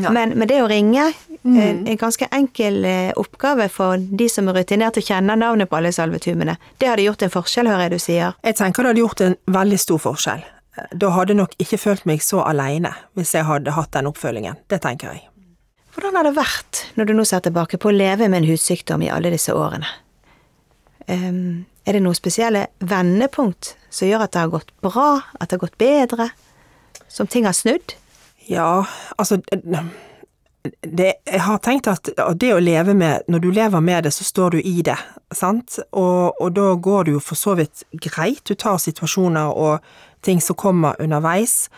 Ja. 0.00 0.10
Men, 0.10 0.32
men, 0.38 0.48
det 0.48 0.62
å 0.62 0.68
ringe, 0.70 1.10
mm. 1.44 1.60
en, 1.60 1.82
en, 1.86 2.00
ganske 2.00 2.28
enkel 2.32 2.84
eh, 2.88 3.12
oppgave 3.20 3.68
for 3.72 4.00
de 4.00 4.28
som 4.32 4.48
er 4.48 4.58
rutinert 4.58 4.98
og 5.00 5.06
kjenner 5.06 5.38
navnet 5.40 5.70
på 5.70 5.78
alle 5.78 5.92
salvetumene. 5.94 6.56
Det 6.78 6.90
hadde 6.90 7.06
gjort 7.06 7.24
en 7.26 7.34
forskjell, 7.34 7.70
hører 7.70 7.86
jeg 7.86 7.94
du 7.94 8.04
sier? 8.06 8.40
Jeg 8.44 8.58
tenker 8.60 8.82
det 8.82 8.94
hadde 8.94 9.04
gjort 9.04 9.24
en 9.24 9.38
veldig 9.58 9.80
stor 9.80 10.02
forskjell. 10.08 10.44
Da 10.90 11.12
hadde 11.14 11.34
jeg 11.34 11.38
nok 11.38 11.52
ikke 11.62 11.78
følt 11.78 12.08
meg 12.10 12.22
så 12.24 12.42
aleine, 12.42 12.90
hvis 13.14 13.34
jeg 13.36 13.46
hadde 13.46 13.76
hatt 13.76 13.92
den 13.94 14.10
oppfølgingen. 14.10 14.58
Det 14.70 14.80
tenker 14.82 15.12
jeg. 15.14 15.28
Hvordan 15.94 16.16
har 16.18 16.26
det 16.26 16.34
vært, 16.34 16.80
når 16.98 17.06
du 17.06 17.12
nå 17.14 17.26
ser 17.28 17.44
tilbake, 17.44 17.78
på 17.78 17.92
å 17.92 17.94
leve 17.94 18.26
med 18.26 18.42
en 18.42 18.48
hudsykdom 18.48 19.04
i 19.06 19.12
alle 19.14 19.30
disse 19.30 19.54
årene? 19.54 19.86
Um, 21.06 21.66
er 21.86 21.94
det 21.94 22.00
noen 22.02 22.16
spesielle 22.18 22.66
vendepunkt 22.82 23.74
som 23.92 24.08
gjør 24.08 24.24
at 24.24 24.32
det 24.34 24.42
har 24.42 24.50
gått 24.50 24.72
bra, 24.82 25.20
at 25.38 25.46
det 25.46 25.58
har 25.58 25.62
gått 25.66 25.78
bedre? 25.78 26.30
Som 27.06 27.30
ting 27.30 27.46
har 27.46 27.54
snudd? 27.54 27.94
Ja, 28.50 28.82
altså 29.14 29.38
det, 30.82 31.14
Jeg 31.26 31.40
har 31.40 31.58
tenkt 31.58 31.88
at 31.88 32.08
det 32.40 32.52
å 32.54 32.60
leve 32.60 32.94
med 32.94 33.28
Når 33.28 33.38
du 33.38 33.50
lever 33.50 33.80
med 33.80 34.04
det, 34.04 34.14
så 34.16 34.24
står 34.24 34.56
du 34.56 34.60
i 34.60 34.82
det, 34.82 34.96
sant? 35.34 35.78
Og, 35.92 36.40
og 36.40 36.52
da 36.56 36.74
går 36.74 37.04
det 37.04 37.16
jo 37.16 37.20
for 37.20 37.36
så 37.36 37.54
vidt 37.58 37.84
greit. 37.92 38.44
Du 38.48 38.54
tar 38.54 38.78
situasjoner 38.78 39.52
og 39.52 39.84
ting 40.24 40.40
som 40.40 40.56
kommer 40.56 40.96
underveis. 41.00 41.68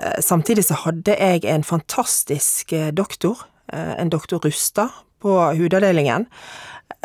Eh, 0.00 0.20
samtidig 0.22 0.64
så 0.68 0.78
hadde 0.84 1.16
jeg 1.18 1.44
en 1.44 1.66
fantastisk 1.66 2.72
eh, 2.72 2.92
doktor 2.94 3.50
Eh, 3.72 4.00
en 4.00 4.10
doktor 4.10 4.38
Rustad 4.38 4.88
på 5.22 5.52
hudavdelingen. 5.54 6.26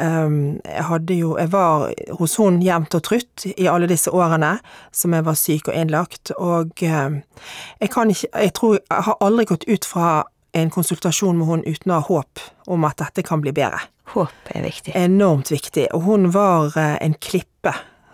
Ehm, 0.01 0.59
jeg 0.65 0.83
hadde 0.83 1.13
jo 1.13 1.37
Jeg 1.37 1.51
var 1.51 1.93
hos 2.19 2.35
hun 2.35 2.61
jevnt 2.61 2.95
og 2.95 3.03
trutt 3.03 3.45
i 3.45 3.67
alle 3.67 3.87
disse 3.87 4.11
årene 4.11 4.57
som 4.91 5.13
jeg 5.13 5.25
var 5.25 5.33
syk 5.33 5.67
og 5.67 5.75
innlagt, 5.75 6.31
og 6.31 6.71
jeg 6.81 7.89
kan 7.91 8.09
ikke 8.09 8.27
Jeg 8.33 8.53
tror 8.53 8.73
jeg 8.73 9.03
har 9.03 9.17
aldri 9.21 9.45
gått 9.45 9.63
ut 9.67 9.85
fra 9.85 10.23
en 10.55 10.69
konsultasjon 10.69 11.37
med 11.37 11.47
hun 11.47 11.63
uten 11.67 11.91
å 11.91 11.99
ha 11.99 12.05
håp 12.07 12.39
om 12.71 12.85
at 12.87 13.01
dette 13.01 13.25
kan 13.27 13.41
bli 13.43 13.51
bedre. 13.55 13.81
Håp 14.13 14.51
er 14.55 14.63
viktig. 14.63 14.93
Enormt 14.95 15.51
viktig. 15.51 15.89
Og 15.97 16.05
hun 16.07 16.29
var 16.31 16.77
eh, 16.79 16.95
en 17.03 17.15
klippe 17.19 17.73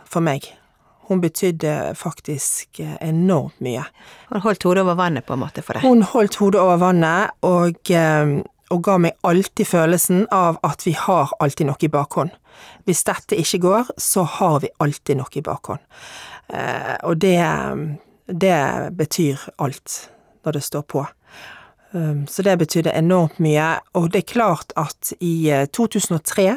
for 0.10 0.26
meg. 0.26 0.48
Hun 1.10 1.22
betydde 1.22 1.94
faktisk 2.00 2.82
eh, 2.82 2.96
enormt 3.06 3.62
mye. 3.62 3.84
Hun 4.32 4.42
holdt 4.42 4.66
hodet 4.66 4.82
over 4.88 4.98
vannet, 4.98 5.28
på 5.28 5.38
en 5.38 5.44
måte, 5.44 5.62
for 5.66 5.78
deg? 5.78 5.86
Hun 5.86 6.02
holdt 6.16 6.40
hodet 6.42 6.64
over 6.64 6.82
vannet, 6.82 7.38
og, 7.46 7.94
eh, 7.94 8.34
og 8.74 8.84
ga 8.90 8.98
meg 9.06 9.22
alltid 9.28 9.70
følelsen 9.70 10.26
av 10.34 10.58
at 10.66 10.88
vi 10.88 10.96
har 10.98 11.36
alltid 11.38 11.70
noe 11.70 11.86
i 11.86 11.94
bakhånd. 11.94 12.34
Hvis 12.90 13.06
dette 13.06 13.38
ikke 13.38 13.62
går, 13.68 13.96
så 14.02 14.26
har 14.40 14.62
vi 14.66 14.74
alltid 14.82 15.22
noe 15.22 15.38
i 15.38 15.46
bakhånd. 15.46 15.82
Og 17.08 17.16
det, 17.22 17.40
det 18.28 18.58
betyr 18.98 19.46
alt 19.64 19.94
når 20.44 20.58
det 20.58 20.64
står 20.66 20.84
på. 20.92 21.06
Så 21.92 22.44
det 22.46 22.54
betydde 22.56 22.94
enormt 22.96 23.40
mye, 23.44 23.82
og 24.00 24.14
det 24.14 24.22
er 24.22 24.34
klart 24.34 24.72
at 24.80 25.10
i 25.20 25.52
2003 25.76 26.54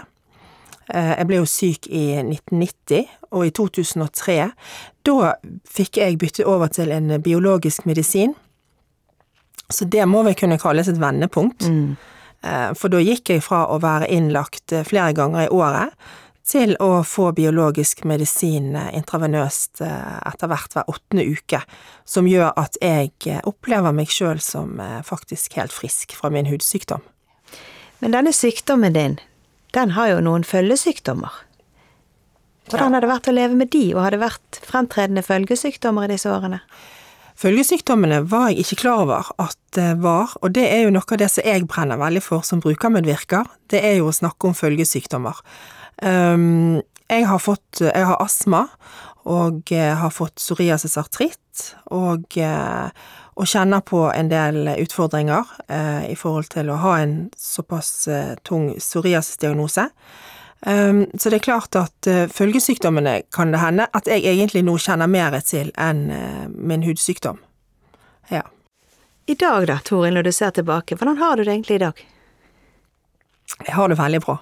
Eh, 0.92 1.12
jeg 1.18 1.28
ble 1.28 1.40
jo 1.40 1.48
syk 1.48 1.86
i 1.88 2.04
1990, 2.20 3.12
og 3.32 3.46
i 3.46 3.52
2003 3.56 4.38
da 5.04 5.34
fikk 5.68 6.00
jeg 6.00 6.18
bytte 6.20 6.46
over 6.48 6.72
til 6.72 6.92
en 6.92 7.16
biologisk 7.24 7.86
medisin. 7.88 8.34
Så 9.72 9.88
det 9.88 10.04
må 10.08 10.22
vel 10.26 10.36
kunne 10.36 10.60
kalles 10.60 10.88
et 10.88 11.00
vendepunkt. 11.00 11.64
Mm. 11.68 11.96
Eh, 12.44 12.70
For 12.76 12.92
da 12.92 13.00
gikk 13.00 13.32
jeg 13.32 13.44
fra 13.44 13.64
å 13.72 13.80
være 13.80 14.10
innlagt 14.12 14.72
eh, 14.72 14.84
flere 14.84 15.16
ganger 15.16 15.46
i 15.46 15.52
året 15.52 15.96
til 16.44 16.74
å 16.82 17.00
få 17.08 17.30
biologisk 17.36 18.04
medisin 18.08 18.74
eh, 18.76 18.90
intravenøst 18.98 19.80
eh, 19.84 20.16
etter 20.28 20.50
hvert 20.50 20.76
hver 20.76 20.90
åttende 20.92 21.24
uke, 21.24 21.62
som 22.04 22.28
gjør 22.28 22.52
at 22.60 22.76
jeg 22.84 23.14
eh, 23.30 23.40
opplever 23.48 23.96
meg 23.96 24.12
sjøl 24.12 24.42
som 24.44 24.76
faktisk 25.06 25.56
helt 25.58 25.72
frisk 25.72 26.12
fra 26.18 26.30
min 26.32 26.48
hudsykdom. 26.50 27.04
Men 28.04 28.12
denne 28.12 28.34
sykdommen 28.36 28.96
din, 28.96 29.16
den 29.72 29.94
har 29.96 30.12
jo 30.12 30.20
noen 30.24 30.44
følgesykdommer. 30.44 31.32
Hvordan 32.68 32.96
har 32.96 33.04
det 33.04 33.10
vært 33.10 33.28
å 33.28 33.34
leve 33.36 33.56
med 33.56 33.72
de, 33.72 33.86
og 33.94 34.04
har 34.04 34.14
det 34.14 34.22
vært 34.22 34.60
fremtredende 34.64 35.24
følgesykdommer 35.24 36.06
i 36.06 36.14
disse 36.14 36.30
årene? 36.32 36.60
Følgesykdommene 37.40 38.20
var 38.30 38.50
jeg 38.52 38.62
ikke 38.62 38.84
klar 38.84 39.02
over 39.02 39.30
at 39.42 39.58
det 39.74 39.96
var, 40.04 40.36
og 40.40 40.52
det 40.54 40.68
er 40.70 40.84
jo 40.84 40.92
noe 40.94 41.08
av 41.08 41.18
det 41.20 41.28
som 41.32 41.44
jeg 41.44 41.66
brenner 41.68 41.98
veldig 41.98 42.22
for 42.22 42.46
som 42.46 42.60
brukermedvirker, 42.62 43.48
det 43.72 43.80
er 43.82 43.98
jo 43.98 44.08
å 44.08 44.14
snakke 44.14 44.48
om 44.48 44.54
følgesykdommer. 44.56 45.40
Um, 46.02 46.82
jeg 47.08 47.26
har 47.28 47.38
fått, 47.38 47.82
jeg 47.84 48.06
har 48.08 48.22
astma, 48.22 48.64
og 49.24 49.72
jeg 49.72 49.96
har 50.00 50.12
fått 50.12 50.36
psoriasis 50.40 50.96
artritt, 51.00 51.74
og, 51.92 52.36
eh, 52.36 52.88
og 53.34 53.48
kjenner 53.48 53.80
på 53.86 54.02
en 54.12 54.28
del 54.28 54.68
utfordringer 54.74 55.48
eh, 55.68 56.10
i 56.12 56.16
forhold 56.18 56.50
til 56.52 56.70
å 56.72 56.80
ha 56.82 56.98
en 57.00 57.16
såpass 57.38 58.08
eh, 58.08 58.34
tung 58.44 58.72
psoriasisdiagnose. 58.78 59.88
Um, 60.66 61.04
så 61.20 61.28
det 61.28 61.42
er 61.42 61.44
klart 61.44 61.76
at 61.76 62.06
uh, 62.08 62.22
følgesykdommene 62.32 63.18
kan 63.36 63.50
det 63.52 63.58
hende 63.60 63.84
at 63.92 64.06
jeg 64.08 64.22
egentlig 64.24 64.62
nå 64.64 64.78
kjenner 64.80 65.10
mer 65.12 65.34
til 65.44 65.68
enn 65.76 66.06
uh, 66.08 66.46
min 66.48 66.86
hudsykdom. 66.86 67.36
Ja. 68.32 68.46
I 69.28 69.36
dag 69.36 69.66
da, 69.68 69.76
Toril, 69.84 70.16
når 70.16 70.24
du 70.24 70.32
ser 70.32 70.54
tilbake, 70.56 70.96
hvordan 70.96 71.20
har 71.20 71.36
du 71.36 71.44
det 71.44 71.52
egentlig 71.52 71.76
i 71.76 71.82
dag? 71.84 72.00
Jeg 73.62 73.74
har 73.76 73.88
det 73.88 73.98
veldig 73.98 74.20
bra. 74.24 74.36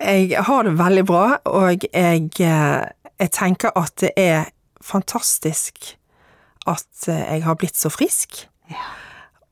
Jeg 0.00 0.44
har 0.44 0.66
det 0.66 0.74
veldig 0.78 1.04
bra, 1.08 1.24
og 1.48 1.86
jeg, 1.88 2.28
eh, 2.40 2.84
jeg 3.18 3.32
tenker 3.32 3.72
at 3.78 3.94
det 4.02 4.12
er 4.16 4.50
fantastisk 4.84 5.94
at 6.68 7.08
eh, 7.08 7.22
jeg 7.36 7.46
har 7.46 7.56
blitt 7.58 7.78
så 7.78 7.90
frisk. 7.92 8.44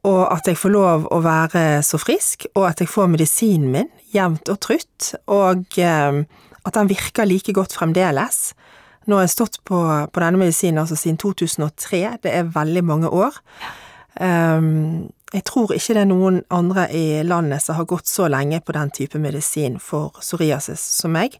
Og 0.09 0.23
at 0.33 0.47
jeg 0.49 0.57
får 0.57 0.73
lov 0.73 1.09
å 1.13 1.21
være 1.25 1.83
så 1.85 2.01
frisk, 2.01 2.47
og 2.55 2.71
at 2.71 2.81
jeg 2.81 2.89
får 2.89 3.11
medisinen 3.13 3.73
min 3.73 3.91
jevnt 4.15 4.49
og 4.53 4.61
trutt, 4.65 5.15
og 5.31 5.81
eh, 5.81 6.23
at 6.61 6.77
den 6.77 6.91
virker 6.91 7.29
like 7.29 7.55
godt 7.57 7.77
fremdeles. 7.77 8.51
Nå 9.09 9.17
har 9.17 9.25
jeg 9.27 9.35
stått 9.35 9.61
på, 9.65 9.81
på 10.13 10.23
denne 10.23 10.41
medisinen 10.41 10.83
altså 10.83 10.99
siden 10.99 11.19
2003, 11.21 12.03
det 12.25 12.35
er 12.37 12.53
veldig 12.53 12.85
mange 12.85 13.09
år. 13.09 13.37
Um, 14.21 15.09
jeg 15.35 15.45
tror 15.47 15.73
ikke 15.75 15.95
det 15.95 16.03
er 16.03 16.11
noen 16.11 16.41
andre 16.51 16.89
i 16.95 17.23
landet 17.27 17.63
som 17.63 17.79
har 17.79 17.89
gått 17.91 18.11
så 18.11 18.27
lenge 18.31 18.61
på 18.65 18.75
den 18.75 18.91
type 18.95 19.19
medisin 19.23 19.79
for 19.83 20.17
psoriasis 20.19 20.83
som 21.01 21.15
meg, 21.15 21.37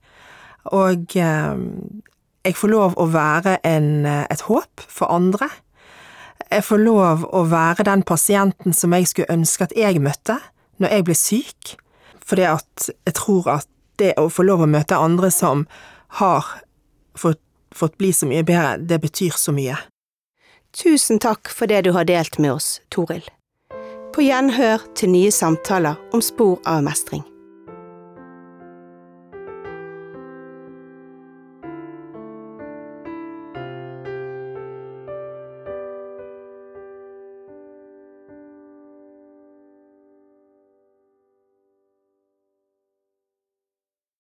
og 0.71 1.17
um, 1.17 1.65
jeg 2.45 2.57
får 2.57 2.73
lov 2.73 2.95
å 3.01 3.09
være 3.13 3.59
en, 3.67 4.07
et 4.07 4.47
håp 4.47 4.85
for 4.89 5.13
andre. 5.13 5.49
Jeg 6.51 6.65
får 6.65 6.81
lov 6.81 7.27
å 7.37 7.43
være 7.51 7.85
den 7.89 8.05
pasienten 8.07 8.73
som 8.77 8.95
jeg 8.97 9.09
skulle 9.11 9.35
ønske 9.35 9.67
at 9.67 9.77
jeg 9.77 10.01
møtte 10.01 10.39
når 10.81 10.95
jeg 10.95 11.07
ble 11.07 11.17
syk, 11.19 11.75
at 12.31 12.89
jeg 12.89 13.15
tror 13.19 13.49
at 13.59 13.69
det 14.01 14.15
å 14.21 14.29
få 14.33 14.47
lov 14.47 14.63
å 14.65 14.71
møte 14.71 14.97
andre 14.97 15.33
som 15.35 15.67
har 16.21 16.47
fått, 17.19 17.43
fått 17.75 17.99
bli 18.01 18.13
så 18.15 18.29
mye 18.31 18.47
bedre, 18.47 18.79
det 18.79 19.01
betyr 19.03 19.37
så 19.37 19.53
mye. 19.53 19.77
Tusen 20.73 21.19
takk 21.21 21.51
for 21.51 21.71
det 21.71 21.83
du 21.85 21.93
har 21.97 22.07
delt 22.09 22.39
med 22.39 22.55
oss, 22.55 22.79
Toril. 22.95 23.27
På 24.11 24.25
gjenhør 24.27 24.83
til 24.99 25.13
nye 25.15 25.31
samtaler 25.31 25.99
om 26.13 26.23
spor 26.25 26.59
av 26.67 26.83
mestring. 26.83 27.23